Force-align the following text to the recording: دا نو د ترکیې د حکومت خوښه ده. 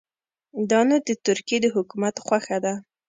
دا 0.69 0.79
نو 0.89 0.97
د 1.07 1.09
ترکیې 1.25 1.57
د 1.63 1.67
حکومت 1.75 2.15
خوښه 2.25 2.57
ده. 2.65 2.73